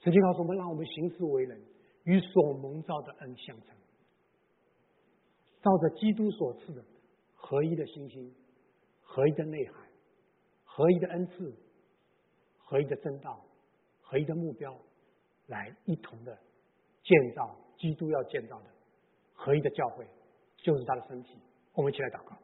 [0.00, 1.58] 圣经告诉我们，让我们行事为人
[2.04, 3.74] 与所蒙召的恩相称，
[5.62, 6.84] 照着基督所赐的
[7.34, 8.34] 合一的心心、
[9.00, 9.74] 合一的内涵、
[10.64, 11.54] 合一的恩赐、
[12.58, 13.42] 合一的真道。
[14.08, 14.74] 合一的目标，
[15.48, 16.34] 来一同的
[17.04, 18.70] 建造基督要建造的
[19.34, 20.06] 合一的教会，
[20.56, 21.38] 就是他的身体。
[21.74, 22.34] 我们一起来祷告。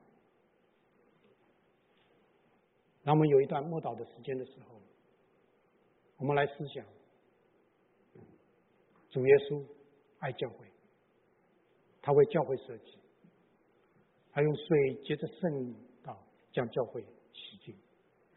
[3.03, 4.79] 那我们有一段默祷的时间的时候，
[6.19, 6.85] 我们来思想
[9.09, 9.65] 主耶稣
[10.19, 10.67] 爱教会，
[12.03, 12.99] 他为教会设计，
[14.33, 17.03] 他用水接着圣道将教会
[17.33, 17.75] 洗净，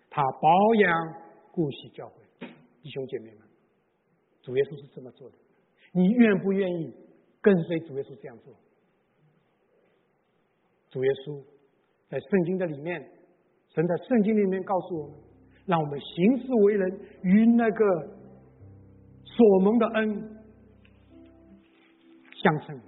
[0.10, 1.22] 他保养
[1.52, 2.27] 顾惜教会。
[2.88, 3.40] 弟兄姐妹们，
[4.42, 5.36] 主耶稣是这么做的，
[5.92, 6.94] 你愿不愿意
[7.42, 8.54] 跟随主耶稣这样做？
[10.90, 11.44] 主耶稣
[12.08, 13.06] 在圣经的里面，
[13.76, 15.18] 神在圣经里面告诉我们，
[15.66, 17.86] 让我们行事为人与那个
[19.26, 20.40] 所蒙的恩
[22.42, 22.80] 相称，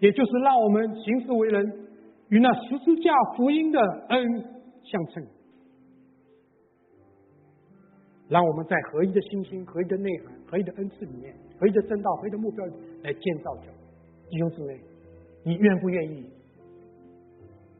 [0.00, 1.88] 也就是让我们行事为人
[2.30, 3.78] 与那十字架福音的
[4.08, 4.26] 恩
[4.82, 5.26] 相称。
[8.32, 12.64] 让我们在合一的心心、合一的内涵、合一的恩赐里面、合一的正道、合一的目标
[13.02, 13.76] 来建造教会。
[14.30, 14.80] 弟兄姊妹，
[15.44, 16.24] 你愿不愿意？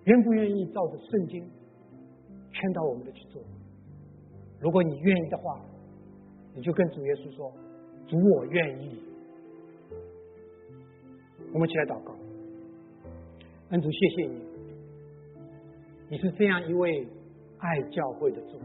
[0.05, 1.42] 愿不愿意照着圣经
[2.53, 3.40] 劝导我们的去做？
[4.61, 5.59] 如果你愿意的话，
[6.55, 7.50] 你就跟主耶稣说
[8.07, 9.03] ：“主，我愿意。”
[11.55, 12.14] 我们起来祷告。
[13.70, 14.36] 恩主，谢谢你，
[16.11, 17.09] 你是这样一位
[17.57, 18.61] 爱教会的主。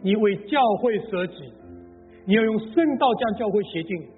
[0.00, 1.52] 你为教会舍己，
[2.24, 4.08] 你要用圣道将教会洁净，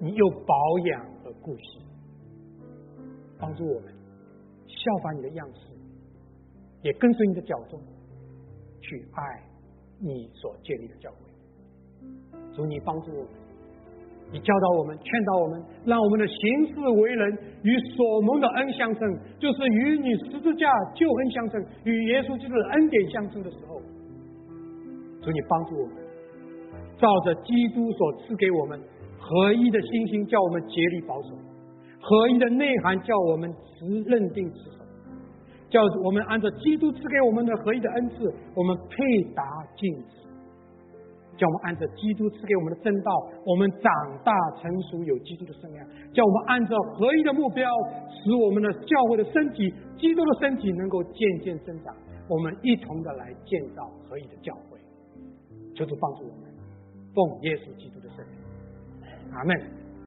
[0.00, 0.54] 你又保
[0.86, 1.80] 养和顾惜，
[3.38, 3.92] 帮助我们
[4.66, 5.60] 效仿你的样式，
[6.82, 7.78] 也跟随你的脚踪
[8.80, 9.42] 去爱
[10.00, 11.18] 你所建立的教会。
[12.54, 13.30] 主，你帮助我们，
[14.32, 23.82] 你教导我们，劝导我们，让我们的行事为人与所蒙的恩相称，就是与你十字架救恩相称，与耶稣基督的恩典相称的时候。
[25.26, 25.96] 求你帮助我们，
[26.96, 28.80] 照着基督所赐给我们
[29.18, 31.34] 合一的信心，叫我们竭力保守；
[32.00, 34.78] 合一的内涵，叫我们持认定持守；
[35.68, 39.42] 叫我们按照基督赐给我们的合一的恩赐，我们配达
[39.76, 40.30] 进子；
[41.36, 43.10] 叫我们按照基督赐给我们的正道，
[43.44, 43.90] 我们长
[44.22, 47.68] 大成熟，有基督的圣量；叫我们按照合一的目标，
[48.14, 51.92] 使我们的教会的身体，基督的身体能够渐渐增长。
[52.28, 54.75] 我们一同的来建造合一的教会。
[55.76, 56.50] 求主帮助我们，
[57.14, 59.85] 奉耶稣基督的圣名，阿门。